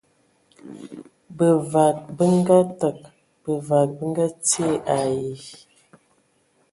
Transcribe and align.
Bevag 1.37 1.97
be 2.15 2.25
ngaateg, 2.37 2.97
bevag 3.43 3.89
be 3.97 4.03
ngaatie 4.11 4.69
ai. 4.97 5.33